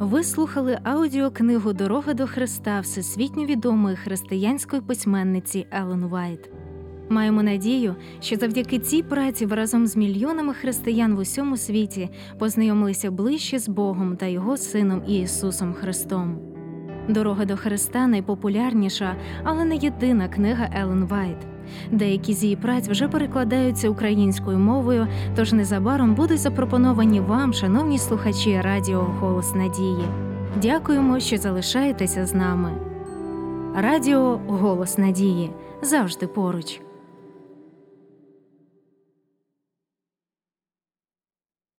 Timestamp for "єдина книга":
19.76-20.68